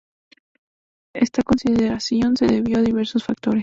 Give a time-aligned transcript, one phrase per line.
[1.13, 3.59] Esta consideración se debió a diversos factores.